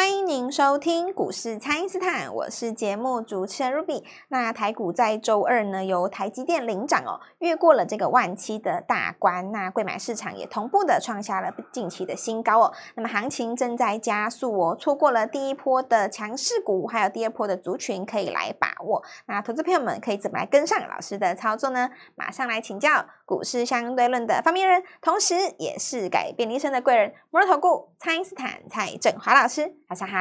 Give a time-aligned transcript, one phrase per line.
[0.00, 4.04] 欢迎您收听股市蔡因斯坦，我是节目主持人 Ruby。
[4.28, 9.50] 那台股在周二呢，由台积电领涨哦，越过了这个万七的大关。
[9.50, 12.72] 那贵买市场也同步的创下了近期的新高哦。
[12.94, 19.02] 那么行情正在加速哦，错过了第一波的强势股，还有第二波的族群，可以来把握。
[19.26, 21.90] 那投资朋友们可以怎么来跟上老师的操作呢？
[22.14, 29.74] 马上来请教股市相对论的发明人，同时也是改变一生的贵人——摩尔投顾蔡因斯坦蔡振华老师。
[29.88, 30.19] 晚上好，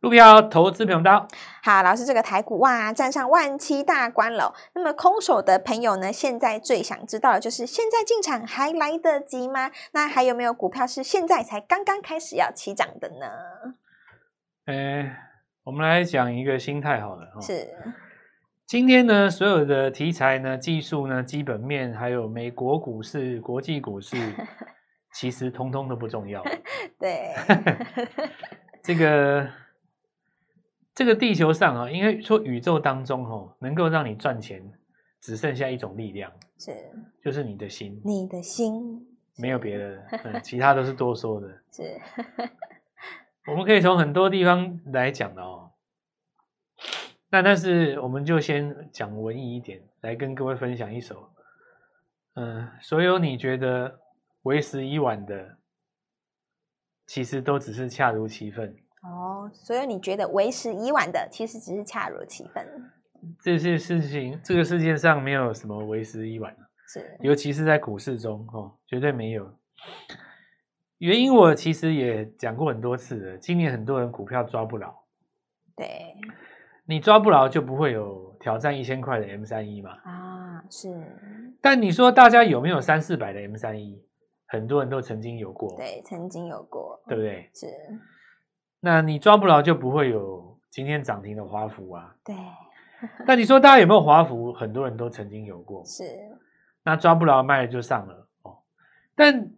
[0.00, 1.12] 陆票投资朋友们
[1.62, 4.54] 好，老师，这个台股哇，站上万七大关了。
[4.74, 9.70] 那么空手的朋友呢，现在最想知道的就是现在进场还来得及吗？
[9.92, 13.26] 那还有没有股票是现在才刚刚开始要起涨的呢？
[14.66, 15.16] 呃，
[15.64, 17.68] 我们来讲一个心态好了，是，
[18.66, 24.16] 今天呢，所有的题材呢、技术呢、基本面，还有美国股市、国际股市，
[25.14, 26.42] 其实通通都不重要。
[26.98, 27.34] 对。
[28.84, 29.50] 这个
[30.94, 34.62] 这个地球上啊，因为说宇宙当中哦，能够让你赚钱，
[35.22, 36.70] 只剩下一种力量，是
[37.22, 41.48] 就是你的心，你的心没有别的，嗯，其他都是多说的。
[41.72, 41.98] 是，
[43.46, 45.70] 我们可以从很多地方来讲的哦。
[47.30, 51.30] 那但是我们就先讲文艺一点，来跟各位分享一首，
[52.34, 53.98] 嗯，所有你觉得
[54.42, 55.56] 为时已晚的。
[57.06, 62.66] 其实都只是恰如其分哦，所以你觉得为时已晚的，其实只是恰如其分。
[63.40, 66.56] 这些事情，这个世界上没有什么为时已晚，
[66.88, 69.50] 是，尤其是在股市中哦，绝对没有。
[70.98, 74.94] 原因我其实也讲过很多次了，今年很多人股票抓不牢，
[75.76, 76.14] 对，
[76.86, 80.88] 你抓不牢就不会有挑战一千块的 M 三一嘛，啊，是。
[81.60, 84.02] 但你说大家有没有三四百的 M 三一？
[84.54, 87.50] 很多人都曾经有过，对，曾经有过，对不对？
[87.52, 87.66] 是。
[88.78, 92.14] 那你抓不牢，就不会有今天涨停的华孚啊。
[92.24, 92.36] 对。
[93.26, 94.52] 那你说大家有没有华孚？
[94.52, 96.04] 很多人都曾经有过，是。
[96.84, 98.58] 那抓不牢卖了就上了哦。
[99.16, 99.50] 但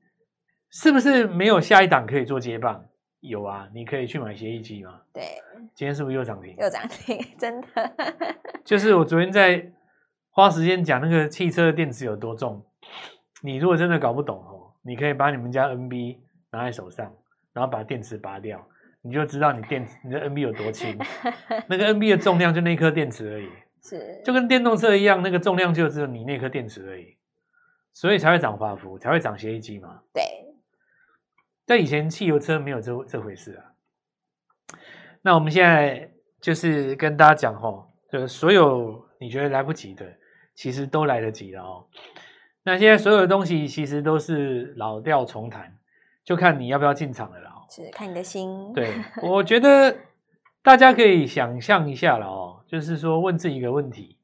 [0.70, 2.86] 是不是没有下一档可以做接棒？
[3.20, 5.02] 有啊，你可以去买协议机嘛。
[5.12, 5.22] 对。
[5.74, 6.56] 今天是不是又涨停？
[6.56, 7.94] 又涨停，真的。
[8.64, 9.70] 就是我昨天在
[10.30, 12.64] 花时间讲那个汽车的电池有多重，
[13.42, 14.55] 你如果真的搞不懂哦。
[14.86, 16.18] 你可以把你们家 NB
[16.52, 17.12] 拿在手上，
[17.52, 18.64] 然后把电池拔掉，
[19.02, 20.96] 你就知道你电池你的 NB 有多轻。
[21.68, 23.48] 那个 NB 的重量就那颗电池而已，
[23.82, 27.16] 是就跟电动车一样，那个重量就只有你那颗电池而已，
[27.92, 30.02] 所以才会涨华孚，才会涨协议机嘛。
[30.12, 30.22] 对，
[31.66, 33.72] 在以前汽油车没有这这回事啊。
[35.22, 36.08] 那我们现在
[36.40, 40.06] 就是跟大家讲吼，就是所有你觉得来不及的，
[40.54, 41.86] 其实都来得及了哦。
[42.66, 45.78] 那现在所有的东西其实都是老调重弹，
[46.24, 47.52] 就看你要不要进场了啦。
[47.70, 48.72] 是看你的心。
[48.74, 49.96] 对， 我觉得
[50.62, 54.18] 大家可以想象一下了哦，就是说问自己一个问题。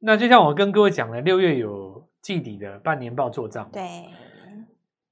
[0.00, 3.66] 那就像我跟各位讲的，六月有季底的半年报做账。
[3.72, 4.10] 对。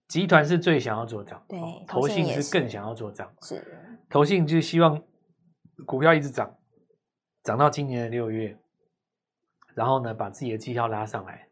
[0.06, 1.42] 集团是最想要做账。
[1.48, 1.58] 对。
[1.88, 3.32] 投信是更想要做账。
[3.40, 3.64] 是。
[4.10, 5.02] 投信就希望
[5.86, 6.54] 股票一直涨，
[7.42, 8.58] 涨到今年的六月，
[9.74, 11.46] 然后呢，把自己的绩效拉上来。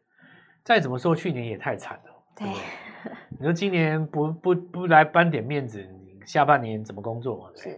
[0.69, 2.53] 再怎么说，去年也太惨了，对对？
[3.39, 7.49] 你说今年不不不来搬点面子，你下半年怎么工作嘛？
[7.55, 7.75] 是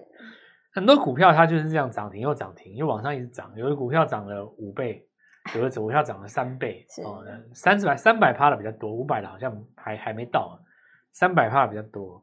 [0.74, 3.50] 很多股票它就是这样涨停又涨停，又往上一直涨。
[3.56, 5.08] 有的股票涨了五倍，
[5.56, 10.60] 有的股票涨了三倍， 哦，三百三百趴的比较多，五百的好像还还没到，
[11.14, 12.22] 三百趴的比较多。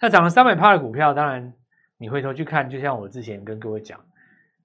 [0.00, 1.52] 那涨了三百趴的股票，当然
[1.98, 3.98] 你回头去看，就像我之前跟各位讲，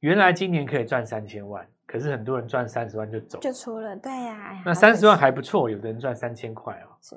[0.01, 1.67] 原来今年可以赚三千万。
[1.85, 4.63] 可是很多人赚三十万就走，就出了，对呀、啊。
[4.66, 6.96] 那三十万还不错，有的人赚三千块哦。
[7.01, 7.16] 是。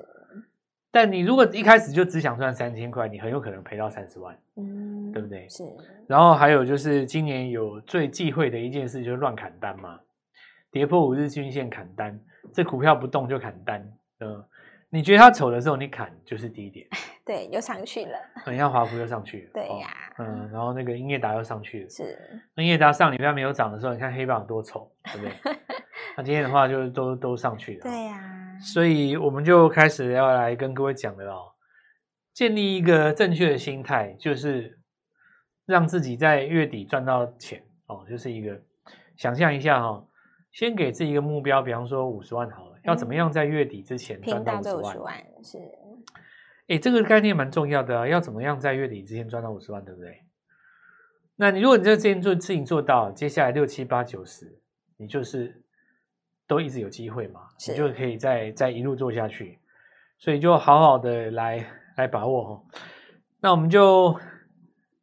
[0.91, 5.47] 但你如果一开始就只想赚三千块，你很有可能赔到三十万，嗯，对不对？
[5.49, 5.63] 是。
[6.07, 9.99] 然后还有就是今年有最忌讳的一件事就是乱砍单嘛，
[10.71, 12.19] 跌破五日均线砍单，
[12.53, 13.81] 这股票不动就砍单，
[14.19, 14.43] 嗯。
[14.91, 16.87] 你觉得它丑的时候，你砍就是低点，
[17.23, 18.17] 对，又上去了。
[18.43, 22.17] 等一下华孚又上去了，对呀、啊，嗯，然后那个英业达又上去了，是。
[22.55, 25.57] 那英业达上礼拜没有涨的时候，你看黑棒多丑，对不对？
[26.17, 28.59] 那今天的话就都都上去了， 对呀、啊。
[28.59, 31.51] 所以我们就开始要来跟各位讲的哦，
[32.33, 34.79] 建立一个正确的心态，就是
[35.65, 38.59] 让自己在月底赚到钱哦，就是一个
[39.17, 40.07] 想象一下哈、哦，
[40.51, 42.68] 先给自己一个目标，比方说五十万好了。
[42.83, 45.17] 要怎么样在月底之前赚到五十万？
[45.43, 45.57] 是，
[46.67, 48.07] 哎，这个概念蛮重要的啊。
[48.07, 50.23] 要怎么样在月底之前赚到五十万，对不对？
[51.35, 54.59] 那你如果你在这件做事情做到，接下来六七八九十，
[54.97, 55.63] 你就是
[56.47, 59.59] 都一直有机会嘛，你就可以再再一路做下去。
[60.17, 61.65] 所以就好好的来
[61.95, 62.63] 来把握哈。
[63.39, 64.19] 那我们就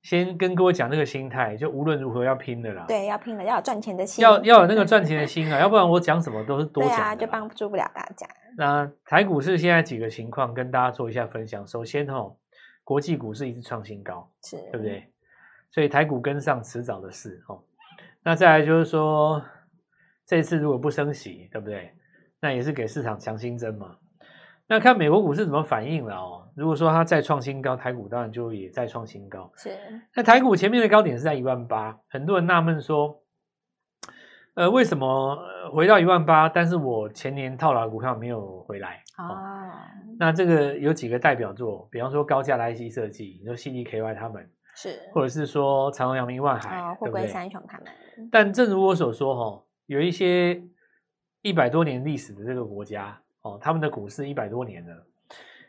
[0.06, 2.84] 先跟各位讲这个心态，就无论如何要拼的啦。
[2.86, 8.24] 对，要拼的，要有赚钱的心，要要有那个赚钱的心啊，要不然我讲什么都是多讲就帮助不了大家。
[8.56, 11.66] 那台股市现在几个情况跟大家做一下分享。
[11.66, 12.36] 首先哦，
[12.84, 15.10] 国际股市一直创新高，是对不对？
[15.72, 17.64] 所以台股跟上迟早的事哦。
[18.22, 19.42] 那再来就是说，
[20.24, 21.92] 这次如果不升息，对不对？
[22.38, 23.96] 那也是给市场强心针嘛。
[24.68, 26.42] 那看美国股市怎么反应了哦。
[26.56, 29.52] 如果说它再创新高，台股当然就也再创新高。
[29.56, 29.70] 是。
[30.14, 33.22] 那台股前面的高点是在一万八，很多人纳闷说，
[34.54, 35.38] 呃，为什么
[35.72, 39.28] 回到一万八，但是我前年套牢的股票没有回来啊？
[39.28, 39.72] 哦，
[40.18, 47.86] 那这个有几个代表作，比方说高价的 IC 设计，你说 CDKY 他们是，或者是说长荣、阳明、万海，哦，货柜三雄他们。
[48.32, 50.60] 但正如我所说，哈，有一些
[51.42, 53.20] 一百多年历史的这个国家。
[53.46, 55.06] 哦，他们的股市一百多年了，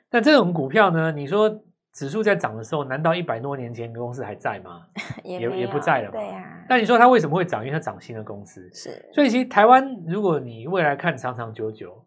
[0.09, 1.11] 但这种股票呢？
[1.11, 1.63] 你说
[1.93, 4.87] 指数在涨的时候，难道一百多年前的公司还在吗？
[5.23, 6.11] 也也，也不在了嘛。
[6.11, 6.65] 对呀。
[6.67, 7.65] 那你说它为什么会涨？
[7.65, 8.67] 因为它涨新的公司。
[8.73, 9.09] 是。
[9.13, 12.03] 所以其实台湾，如果你未来看长长久久，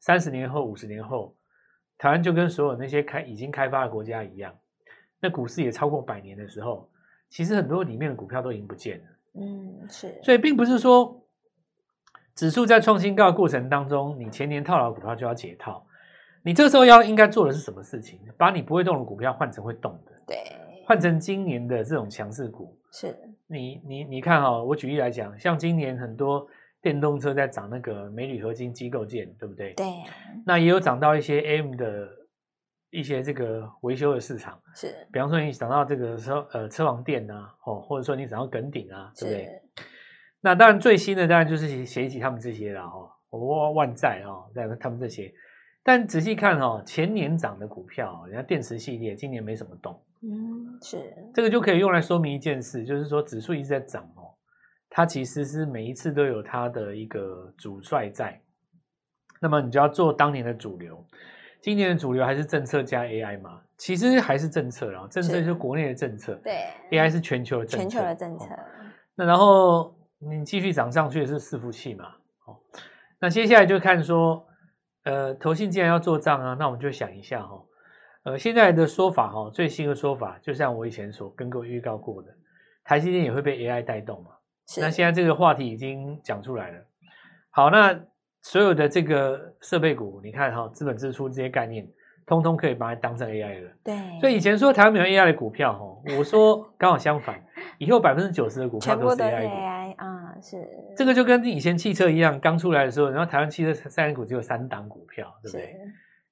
[0.00, 1.34] 三十年后、五十年后，
[1.98, 4.54] 台湾就跟所有那些开已经开发的国家一样，
[5.20, 6.88] 那股市也超过百年的时候，
[7.28, 9.04] 其实很多里面的股票都已经不见了。
[9.40, 10.18] 嗯，是。
[10.22, 11.24] 所以并不是说。
[12.38, 15.84] 指数在创新高的过程当中，你前年套牢股票就要解套。
[16.44, 18.20] 你这个时候要应该做的是什么事情？
[18.36, 20.36] 把你不会动的股票换成会动的，对，
[20.86, 22.78] 换成今年的这种强势股。
[22.92, 23.12] 是，
[23.48, 26.46] 你你你看哈，我举例来讲，像今年很多
[26.80, 29.72] 电动车在涨那个镁铝合金机构件，对不对？
[29.72, 29.86] 对。
[30.46, 32.08] 那也有涨到一些 AM 的
[32.90, 34.56] 一些这个维修的市场。
[34.76, 34.94] 是。
[35.12, 39.62] 比方说你涨到这个车呃车王店啊，哦，或者说你涨到梗顶啊，对不对？
[40.40, 45.32] 那当然，最新的当然就是写起他们这些了哈，万万载啊，在他们这些。
[45.82, 50.00] 但仔细看哦，前年涨的股票，人家电池系列今年没什么动。
[50.22, 51.12] 嗯，是。
[51.34, 54.30] 这个就可以用来说明一件事，就是说指数一直在涨哦，
[54.90, 58.40] 它其实是每一次都有它的一个主帅在。
[59.40, 61.04] 那么你就要做当年的主流，
[61.60, 63.60] 今年的主流还是政策加 AI 嘛？
[63.76, 68.46] 其实还是政策，然后政策就是国内的政策，对，AI 是全球的政策，全球的政策。
[69.16, 69.97] 那然后。
[70.20, 72.06] 你继续涨上去的是伺服器嘛？
[72.46, 72.56] 哦，
[73.20, 74.46] 那接下来就看说，
[75.04, 77.66] 呃，投信既然要做账啊，那我们就想一下哈、哦，
[78.24, 82.28] 呃，现在的说法哈、哦，最新的说法，就像我以前所跟各位预告过的，
[82.84, 84.30] 台积电也会被 AI 带动嘛。
[84.66, 84.80] 是。
[84.80, 86.84] 那现在这个话题已经讲出来了。
[87.50, 87.98] 好，那
[88.42, 91.86] 所有的这个设备股，你看哈、哦，资本支出这些概念，
[92.26, 93.70] 通通可以把它当成 AI 了。
[93.84, 94.20] 对。
[94.20, 97.42] 所以以前说台湾没有 AI 的股票哈、哦，我说刚好相反，
[97.78, 99.77] 以后百分之九十的股票都是 AI 股。
[100.42, 105.76] 是这个就跟以前汽车一样，刚出来的时候，然后台湾汽车三股只有三档股票，对不对？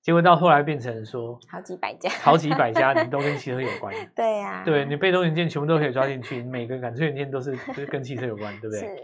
[0.03, 3.93] 结果到后来变成说好几百家，好几百家，你都跟汽车有关。
[4.15, 8.81] 对呀、啊，对你被动元件全部都可以抓进去，每个感测元件都是 就是跟汽车有关，对不对？
[8.81, 9.03] 是。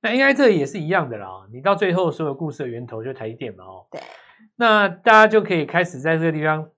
[0.00, 3.86] 那 AI 这也是一样的啦，你到最后所有故事的源头就是台积电嘛，哦。
[3.90, 4.00] 对。
[4.54, 6.68] 那大家就可以开始在这个地方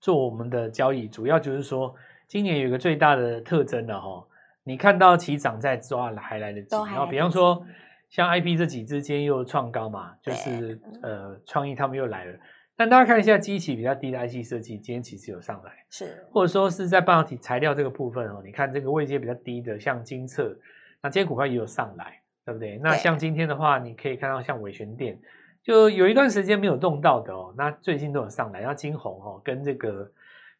[0.00, 1.94] 做我们的交易，主要就是说
[2.26, 4.26] 今年有一个最大的特征了哈。
[4.64, 7.64] 你看到起涨在抓还来得及，然后比方说
[8.08, 12.38] 像 IP 这几支今天又创高嘛，就是呃创意他们又来了。
[12.74, 20.56] 但大家看一下基期比较低的 IC 设计，今天其实有上来，是或者说是在半导体材料这个部分哦，你看这个位阶比较低的，像精测，
[21.02, 22.78] 那今天股票也有上来，对不对？
[22.78, 25.18] 那像今天的话，你可以看到像伟诠电，
[25.62, 28.60] 就有一段时间没有动到的哦，那最近都有上来。
[28.60, 30.10] 然后晶宏哦，跟这个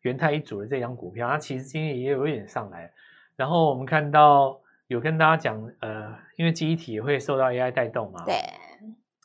[0.02, 2.92] 元泰一组的这张股票，它其实今天也有一点上来。
[3.36, 8.24] 然后我们看到有跟大家讲，呃，因为记忆体也会受到 AI 带动嘛。
[8.24, 8.34] 对。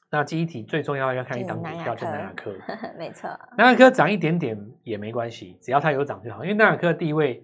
[0.09, 2.55] 那记忆体最重要要看一档股票，就南亚科。
[2.97, 3.29] 没错。
[3.57, 6.45] 南亚科涨一点点也没关系，只要它有涨就好。
[6.45, 7.43] 因为南亚科的地位，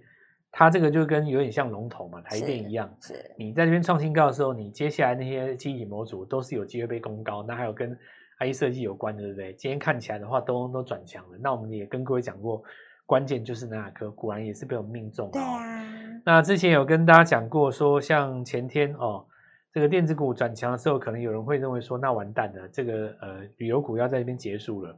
[0.50, 2.90] 它这个就跟有点像龙头嘛，台电一样。
[3.02, 3.14] 是。
[3.16, 7.44] 是你在这边创新高的时候，你接下来那些记忆体模组都是有机会被攻高。
[7.44, 7.94] 那还有跟
[8.40, 9.54] IC 设计有关的，对不对？
[9.56, 11.38] 今天看起来的话，都都转强了。
[11.42, 12.64] 那我们也跟各位讲过。
[13.06, 15.32] 关键就是南亚科，果然也是被我命中了。
[15.34, 19.26] 对啊，那之前有跟大家讲过，说像前天哦，
[19.72, 24.98] 这个电子股转强的时候，可能有人会认为说，那完蛋了，这个呃旅游股要在这边结束了。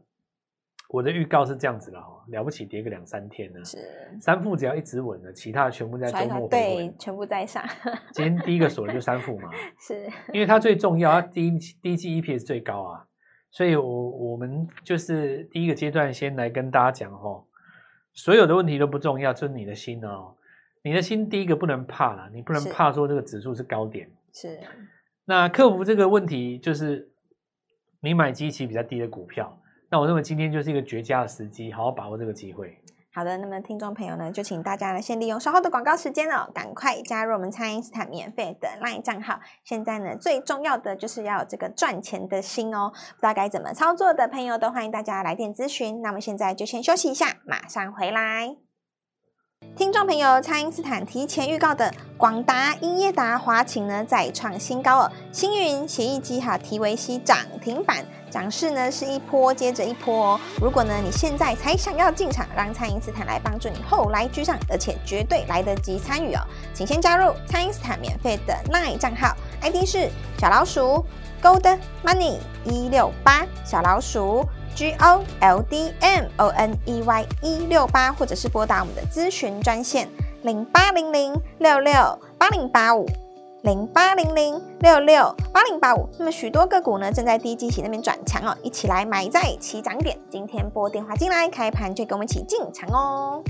[0.88, 3.77] 我的预告是这样子了哦，了不起跌个两三天呢，是
[4.21, 7.63] 三副只要一直稳了，其他的全部在周末对，全部在上。
[8.13, 9.50] 今天第一个锁的就三副嘛，
[9.81, 13.03] 是因为它最重要，它第一第一季 EPS 最高啊，
[13.50, 17.43] 所以我我们就是第一个阶段先来跟大家讲哈。
[18.15, 20.34] 所有的问题都不重要，就是你的心哦。
[20.81, 24.10] 你的心第一个不能怕了，你不能怕说这个指数是高点。
[24.34, 24.60] 是。
[25.25, 27.10] 那克服这个问题，就是
[28.00, 29.60] 你买基期比较低的股票。
[29.89, 32.77] 那我认为今天就是一个绝佳的时机，好好把握这个机会。
[33.15, 39.39] 好的，那么听众朋友呢，就请大家呢先利用稍后的广告时间哦，赶快加入我们蔡因斯坦免费的 LINE 账号。
[39.63, 42.91] 现在呢，最重要的就是要有这个赚钱的心哦。
[42.91, 46.01] 不知道该怎么操作的朋友，都欢迎大家来电咨询。
[46.01, 48.57] 那么现在就先休息一下，马上回来。
[49.74, 55.12] 听众朋友，蔡因斯坦提前预告的广达、英业达、华擎呢再创新高哦。
[55.34, 58.05] 星云、协议机哈、提维西涨停板。
[58.31, 60.39] 涨势呢是一波接着一波哦。
[60.60, 66.41] 如果呢你现在才想要进场，让蔡因斯坦来帮助你后来居上，而且绝对来得及参与哦，
[66.74, 71.05] 请先加入蔡因斯坦免费的 LINE 账号，ID 是小老鼠
[71.41, 74.45] Gold Money 一六八小老鼠
[74.75, 80.08] G O L D M O N E Y 一六八，或者是拨打我们的咨询专线
[80.44, 81.94] 零八零零六六
[82.38, 83.08] 八零八五。
[83.63, 90.15] 零八零零六六八零八五，那么许多个股呢正在低基期那边转强哦，一起来买在起涨点。
[90.29, 93.41] 今天拨电话进来，开盘就跟我们一起进场哦。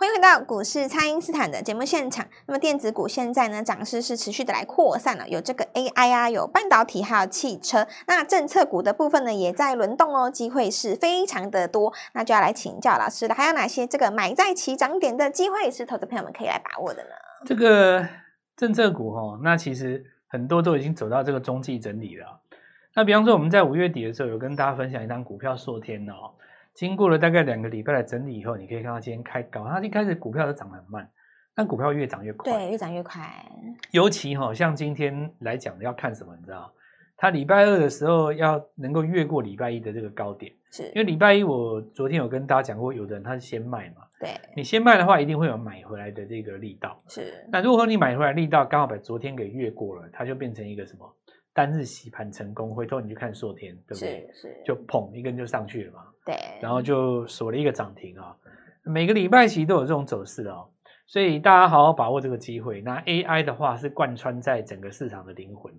[0.00, 2.24] 欢迎回到股市，蔡因斯坦的节目现场。
[2.46, 7.84] 那么电子股现在呢涨势是持续的来扩散了，有这个 AI 啊，有半导体，还有汽车。
[8.06, 11.92] 那政策股的部分呢也在轮动哦，机会是非常的多。
[12.12, 17.10] 那就要来请教老师了，还有哪些这个买在起涨点的机会是投资朋友们可以来把握的呢？
[17.44, 18.08] 这个。
[18.56, 22.40] 政策股哈，那其实很多都已经走到这个中继整理了。
[22.94, 26.34] 那比方说，我们在五月底的时候有跟大家分享一张股票硕天哦，
[26.78, 31.10] 经过了大概两个礼拜的整理以后，你可以看到今天开高，它一开始股票都涨得很慢，
[31.52, 33.20] 但股票越涨越快，对，越涨越快。
[33.90, 36.72] 尤其哈，像今天来讲要看什么，你知道？
[37.16, 44.06] 它礼拜二的时候要能够越过礼拜一的这个高点，是因为礼拜一我昨天有跟大家讲过，有的人他是先卖嘛。
[44.20, 47.02] 对，你先卖的话，一定会有买回来的这个力道。
[47.08, 51.12] 是，那如果说你买回来力道刚好把昨天给越过了，它就变成一个什么
[51.58, 52.72] 单日洗盘成功。
[52.72, 54.30] 回头你去看硕天，对不对？
[54.32, 56.06] 是是，就捧一根就上去了嘛。
[56.24, 58.36] 对，然后就锁了一个涨停啊。
[58.84, 60.70] 每个礼拜其实都有这种走势哦，
[61.04, 62.80] 所以大家好好把握这个机会。
[62.82, 65.74] 那 AI 的话是贯穿在整个市场的灵魂，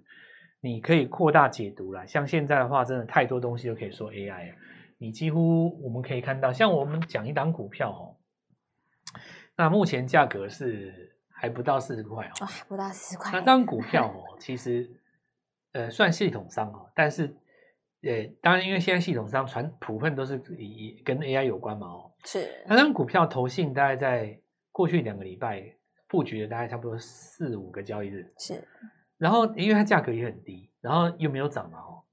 [0.60, 2.06] 你可以扩大解读啦。
[2.06, 4.56] 像现在的话，真的太多东西都可以说 AI 啊。
[4.98, 8.20] 你几乎我们可以看到，像我们讲一档股票哦。
[9.56, 13.32] 那目前价格是还不到四十块哦，哇，不到四十块。
[13.32, 14.90] 那这张股票哦， 其实
[15.74, 17.28] 呃算系统商哦，但是
[18.02, 22.48] 呃当然因为现在系统商传普遍都是以跟 AI 有关嘛哦，是。
[22.68, 24.40] 那这张股票投信大概在
[24.72, 25.64] 过去两个礼拜
[26.08, 28.64] 布局了大概差不多四五个交易日，是。
[29.18, 32.04] 然后因为它价格也很低，然后又没有涨嘛哦，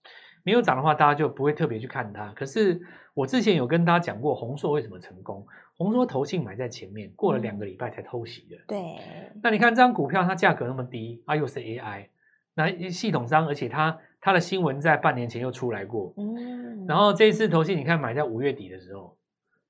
[0.43, 2.33] 没有涨的话大家就不会特别去看它。
[2.33, 2.81] 可是
[3.15, 5.47] 我之前有跟大家讲过红硕为什么成功。
[5.79, 8.57] 红硕投信买在前面，过了两个礼拜才偷袭的。
[8.67, 8.99] 对，
[9.43, 12.09] 那你看这张股票，它价格那么低，啊又是 AI，
[12.57, 16.15] 那系统商，而且它它的新闻在半年前又出来过。
[16.17, 19.15] 嗯，然后这一次投信，你看买在五月底的时候，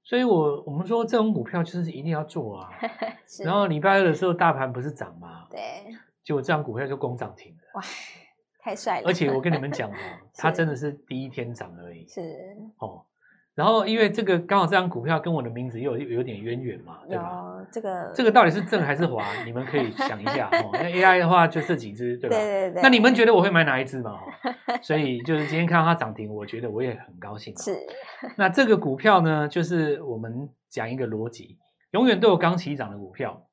[0.04, 2.70] 所以我我们说这种股票就是一定要做啊。
[3.44, 5.48] 然后礼拜二的时候，大盘不是涨吗？
[5.50, 5.60] 对，
[6.22, 7.58] 结果这张股票就攻涨停了。
[7.74, 7.82] 哇，
[8.60, 9.08] 太帅了！
[9.08, 9.94] 而且我跟你们 讲哦，
[10.36, 12.06] 它真的是第一天涨而已。
[12.06, 13.04] 是哦。
[13.56, 17.56] 然后，因为这个刚好这张股票跟我的名字又有，有点渊源嘛，对吧？
[17.72, 19.24] 这个这个到底是正还是滑？
[19.46, 20.68] 你们可以想一下哦。
[20.74, 22.36] 那 AI 的话就这几只，对吧？
[22.36, 22.82] 对对对。
[22.82, 24.20] 那你们觉得我会买哪一只嘛？
[24.82, 27.56] 所以就是今天看到它涨停，我觉得我也很高兴。
[27.56, 27.74] 是。
[28.36, 31.56] 那这个股票呢，就是我们讲一个逻辑，
[31.92, 33.45] 永远都有刚起涨的股票。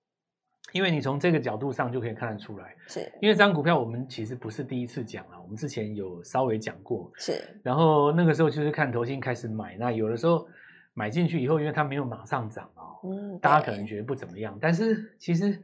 [0.71, 7.43] 因为你从这个角度上就可以看得出来，是因为这张股票我们其实不是第一次讲了，我们之前有稍微讲过，是。
[7.61, 10.47] 然后那个时候就是看投信开始买，那有的时候
[10.93, 15.61] 买进去以后，因为它没有马上涨哦，嗯，大家可能觉得不怎么样，但是其实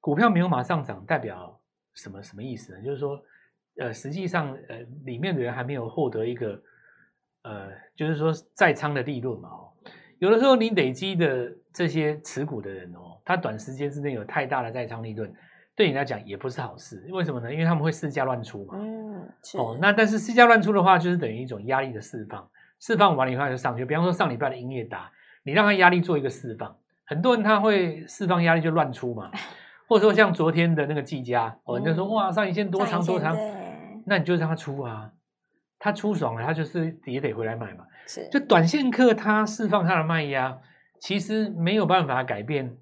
[0.00, 1.60] 股票没有马上涨，代表
[1.94, 2.82] 什么什么意思呢？
[2.82, 3.22] 就是说，
[3.78, 6.62] 呃，实际上呃里面的人还没有获得一个
[7.42, 9.67] 呃，就是说在仓的利润嘛，哦，
[10.18, 13.16] 有的时候你累积的这些持股的人哦。
[13.24, 15.30] 他短时间之内有太大的在仓利润，
[15.76, 17.06] 对你来讲也不是好事。
[17.10, 17.52] 为什么呢？
[17.52, 18.74] 因为他们会市价乱出嘛。
[18.78, 22.48] 嗯，哦，那但是市价乱出的话，就是等于一种压力的释放，
[22.80, 23.84] 释放完了以后就上去。
[23.84, 25.10] 比方说上礼拜的英业达，
[25.42, 29.30] 你让他压力做一个释放，很多人他会释放压力就乱出嘛。
[29.86, 33.36] 或者说像昨天的那个技嘉，哦，人家说哇上一线多长多长，
[34.06, 35.10] 那你就让他出啊，
[35.78, 37.84] 它出爽了，它就是也得回来买嘛。
[38.06, 40.58] 是，就短线客它释放它的卖压，
[41.00, 42.76] 其实没有办法改变。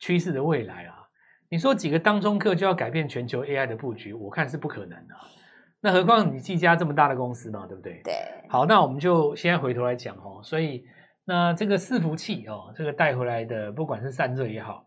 [0.00, 1.08] 趋势的未来啊，
[1.48, 5.14] 你说几个当中客就要改变全球 AI 的布局，我看是不可能的。
[5.80, 8.02] 那何况你技嘉这么大的公司嘛，对不对？
[8.02, 8.12] 对。
[8.50, 10.42] 好，那我们就现在回头来讲哦。
[10.42, 10.84] 所以
[11.24, 14.84] 那这个伺服器哦，这个带回来的，不管是散热也好，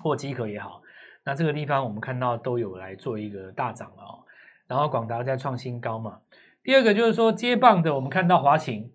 [0.00, 0.80] 或机壳也好，
[1.24, 4.22] 那这个地方我们看到都有来做一个大涨了哦。
[4.68, 6.20] 然后广达在创新高嘛。
[6.68, 8.92] 第二个就是说接棒的，我们看到华擎，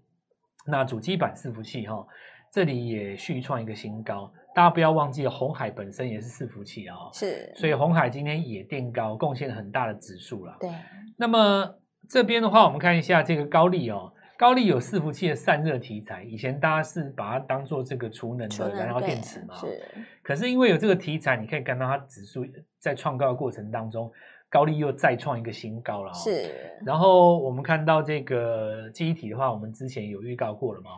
[0.67, 2.05] 那主机板伺服器哈。
[2.51, 4.31] 这里也续创一个新高。
[4.53, 10.55] 大家不要忘记，红海本身也是伺服器啊、哦，是，所以红海今天也垫高，贡献很大的指数了。
[10.59, 10.69] 对，
[11.17, 11.67] 那么
[12.07, 19.83] 这边的话，我们看一下这个高力哦，高力有伺服器的散热题材，以前大家是把它当做这个储能的燃料电池嘛，是。
[20.21, 22.45] 可是因为有这个题材，你可以看到它指数
[22.77, 24.11] 在创高的过程当中，
[24.53, 26.13] 高利又再创一个新高了、哦。
[26.13, 26.47] 是。
[26.85, 30.91] 然后我们看到这个记忆体的话，我们之前有预告过了嘛，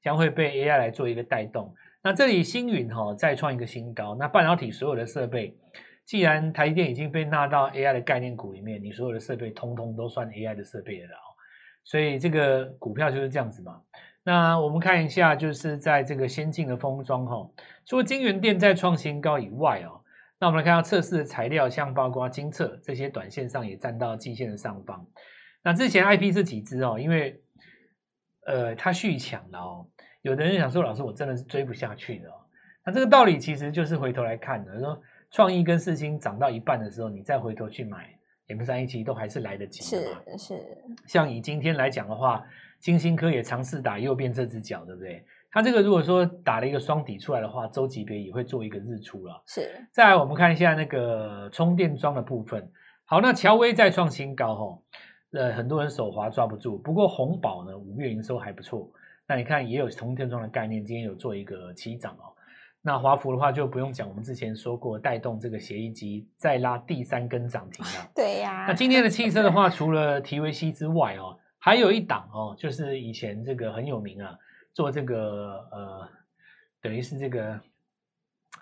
[0.00, 1.74] 将会被 AI 来做一个带动。
[2.00, 5.56] 那这里星云哈再创一个新高，那半导体所有的设备，
[6.04, 11.26] 既然台积电已经被纳到 AI 的概念股里面，你所有的设备通通都算 AI 的设备了哦，
[11.82, 13.80] 所以这个股票就是这样子嘛。
[14.24, 17.48] 那我们看一下，就是在这个先进的封装哈，
[17.84, 19.98] 除了晶圆店再创新高以外哦，
[20.42, 25.06] 那我们来看到测试的材料，像包括金测这些短线上也站到季线的上方。
[25.62, 26.98] 那之前 IP 是几只哦？
[26.98, 27.40] 因为
[28.48, 29.86] 呃它续抢了哦。
[30.22, 32.34] 有的人想说，老师，我真的是追不下去了哦。
[32.84, 38.10] 那这个道理其实就是回头来看的，说创意跟四星涨到一半的时候，你再回头去买
[38.48, 40.20] M 三一七都还是来得及的嘛。
[40.36, 40.60] 是是。
[41.06, 42.44] 像以今天来讲的话，
[42.80, 45.24] 金星科也尝试打右边这只脚，对不对？
[45.52, 49.42] 它这个如果说打了一个双底出来的话，周级别也会做一个日出了。
[49.46, 49.70] 是。
[49.92, 52.66] 再来我们看一下那个充电桩的部分。
[53.04, 54.78] 好，那乔威再创新高哈，
[55.32, 56.78] 呃，很多人手滑抓不住。
[56.78, 58.90] 不过红宝呢，五月营收还不错。
[59.28, 62.32] 那你看也有充电桩的概念，今天有做一个起涨哦。
[62.80, 68.10] 那华孚的话就不用讲，我们之前说过带动这个协议机再拉第三根涨停了。
[68.16, 68.66] 对呀、啊。
[68.68, 74.34] 那今天的汽车的话，除了 TVC 之外哦，还有一档哦，就是以前这个很有名啊，
[74.72, 76.08] 做这个呃，
[76.80, 77.60] 等于是这个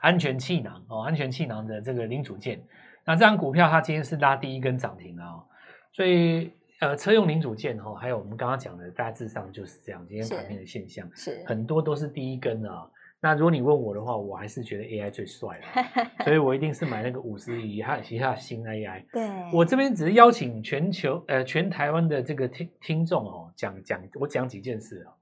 [0.00, 2.62] 安全气囊哦，安全气囊的这个零组件。
[3.04, 5.44] 那这张股票它今天是拉第一根涨停了哦，
[5.92, 6.52] 所以。
[6.80, 10.02] 呃，车用零组件哈，还有我们刚刚讲的，大致上就是这样。
[10.08, 12.90] 今天盘面的现象是，是很多都是第一根啊。
[13.20, 15.64] 那如果你问我的话，我还是觉得 AI 最帅了，
[16.24, 19.04] 所以我一定是买那个五十以下以下新 AI。
[19.12, 25.12] 对，我这边只是邀请全球呃全台湾的这个听听众哦，讲讲我讲几件事啊。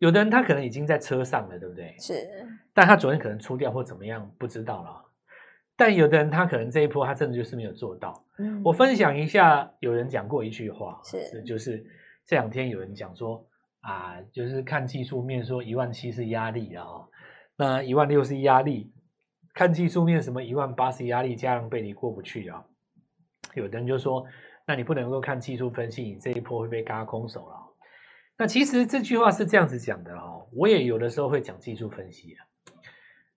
[0.00, 1.94] 有的人他可能已经在车上了，对不对？
[1.98, 2.26] 是，
[2.72, 5.04] 但他昨天可能出掉或怎么样，不知道了。
[5.76, 8.24] 但有的人他可能这一波他真的就是没有做到。
[8.38, 11.84] 嗯，我分享一下，有人讲过一句话，是就是
[12.24, 13.46] 这两天有人讲说
[13.80, 16.84] 啊，就是看技术面说一万七是压力啊，
[17.56, 18.90] 那一万六是压力，
[19.52, 22.64] 看技术面什么一万八是压力，加上被你过不去啊。
[23.54, 24.24] 有的人就说，
[24.66, 27.69] 那你不能够看技术分析，你这一波会被嘎空手了。
[28.40, 32.40] 那其实这句话是这样子讲的哦，我也有的时候会讲技术分析啊。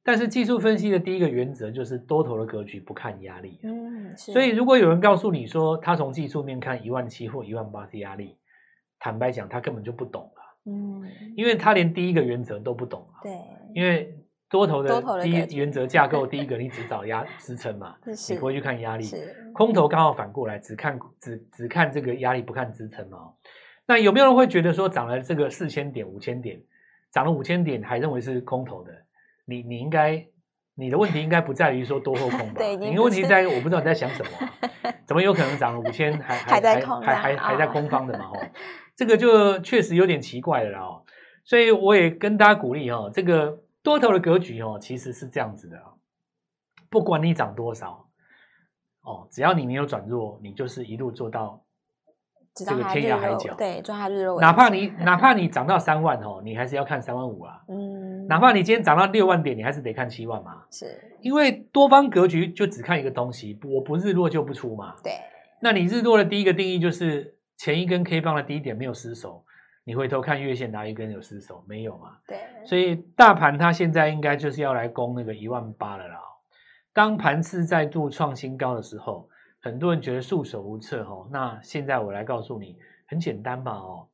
[0.02, 8.38] 但是技术分析的第一个原则就是多头的格局不看压力，嗯，所以如果有人告诉你说他从技术面看一万七或一万八是压力，
[8.98, 11.04] 坦白讲他根本就不懂了，嗯，
[11.36, 13.32] 因为他连第一个原则都不懂啊，对，
[13.74, 14.14] 因为
[14.50, 17.96] 多头的第一原则架构，第一个你只找压支撑嘛，
[18.30, 19.06] 你不会去看压力，
[19.54, 23.20] 空头刚好反过来只看只只看这个压力不看支撑嘛，
[23.86, 26.62] 那有没有人会觉得说涨了这个四千点五千点，
[27.12, 28.92] 涨了五千点还认为是空头的？
[29.46, 30.26] 你你应该，
[30.76, 32.56] 你的问题应该不在于说多或空吧？
[32.64, 38.26] 对，你的问题在于我不知道你在想什么、啊，怎么有可能涨了五千还还在空还还还在空方的嘛？
[38.34, 38.48] 哦，
[38.96, 40.80] 这个就确实有点奇怪了啦。
[40.80, 41.04] 哦，
[41.44, 45.78] 所以我也跟大家鼓励哦，这个多头的格局哦，其实是这样子的，
[46.90, 48.08] 不管你涨多少，
[49.02, 51.63] 哦，只要你没有转弱，你就是一路做到。
[52.56, 54.40] 这个天涯海角，对，抓它日落。
[54.40, 57.60] 哪怕你 哪怕你涨到三万哦，你还是要看三万五啊。
[57.68, 60.64] 嗯，哪怕你今天涨到六万点，你还是得看七万嘛。
[60.70, 60.86] 是，
[61.20, 64.94] 因为多方格局就只看一个东西，我不日落就不出嘛。
[65.04, 65.14] 对，
[65.62, 69.44] 那你日落的第一个定义就是前一根 K 棒的低点没有失守，
[69.84, 71.64] 你回头看月线哪一根有失守？
[71.68, 72.18] 没有嘛。
[72.28, 76.20] 对，所以大盘它现在应该就是要来攻那个一万八了啦。
[76.94, 79.28] 当盘次再度创新高的时候。
[79.64, 84.06] 很多人觉得束手无策哦，那现在我来告诉你，很简单嘛哦，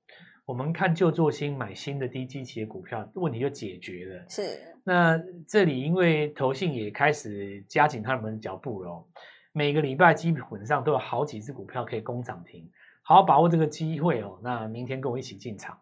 [0.45, 4.25] 我们看旧做新，买新的低基期的股票，问题就解决了。
[4.29, 4.43] 是，
[4.83, 9.03] 那这里因为投信也开始加紧他们的脚步了，
[9.51, 12.69] 每个礼拜基本上都有好几只股票可以攻涨停，
[13.01, 14.39] 好好把握这个机会哦。
[14.43, 15.75] 那明天跟我一起进场。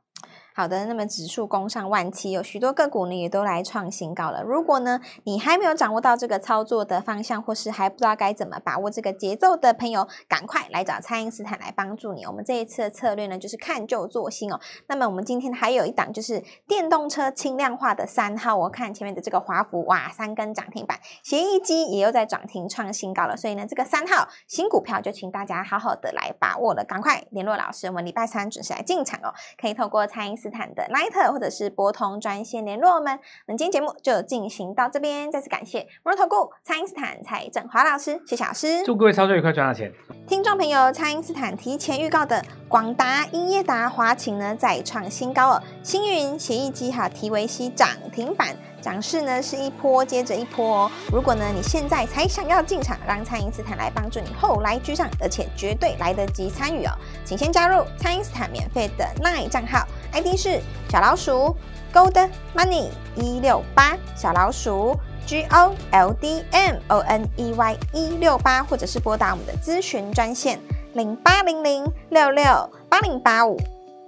[0.57, 4.41] 好的，那么指数攻上万七，有许多个股呢也都来创新高了。
[4.41, 12.25] 如果呢你还没有掌握到这个操作的方向，或是还不知道该怎么把握这个节奏的朋友，赶快来找蔡因斯坦来帮助你。
[12.25, 14.59] 我们这一次的策略呢就是看旧做新哦。
[14.87, 23.37] 那么我们今天还有一档就是电动车轻量化的三号，我看前面的这个华孚哇，三根涨停板，协议机也又在涨停创新高了。
[23.37, 29.31] 所以呢这个三号新股票就请大家好好的来把握了，赶快联络老师，我们礼拜三准时来进场哦。
[29.61, 33.19] 可以透过蔡因斯斯坦的 Line 或者是拨通专线联络我们。
[33.45, 38.83] 那今天节目就进行到这边，再次感谢摩尔投顾蔡因斯坦蔡振华老师，谢谢老师。
[38.85, 39.91] 祝各位操作愉快，赚到钱。
[40.25, 48.55] 听众朋友，蔡因斯坦提前预告的广达、英业达、华擎呢再创新高哦，星云、协议机哈、提维西涨停板。
[48.81, 50.91] 涨势呢是一波接着一波哦。
[51.11, 56.91] 如果呢你现在才想要进场，让蔡因斯坦来帮助你后来居上，而且绝对来得及参与哦，
[57.25, 61.55] 请先加入蔡因斯坦免费的 LINE 账号，ID 是小老鼠
[61.93, 70.59] Gold Money 一六八，小老鼠 G O L D M O N E Y 一六八，或者是拨打我们的咨询专线
[70.93, 72.43] 零八零零六六
[72.89, 73.57] 八零八五。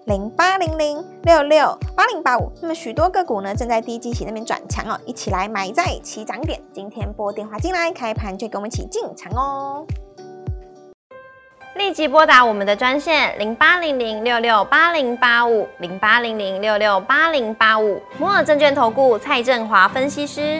[0.09, 6.59] 零八零零六六八零八五，那么许多个股呢，正在低基期那边转强哦，一起来买在起涨点。
[6.73, 9.85] 今天拨电话进来，开盘就跟我们一起进场哦。
[11.75, 20.59] 立即拨打我们的专线零八零零六六八零八五零八零零六六八零八五，摩尔证券投顾蔡振华分析师。